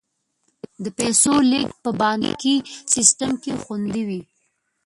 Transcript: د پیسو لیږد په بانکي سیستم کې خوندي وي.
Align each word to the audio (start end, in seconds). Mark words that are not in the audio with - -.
د 0.83 0.85
پیسو 0.97 1.33
لیږد 1.51 1.75
په 1.83 1.89
بانکي 2.01 2.55
سیستم 2.93 3.31
کې 3.43 3.51
خوندي 3.63 4.03
وي. 4.07 4.21